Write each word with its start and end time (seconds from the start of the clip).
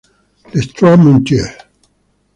Les 0.55 0.65
Trois-Moutiers 0.73 1.53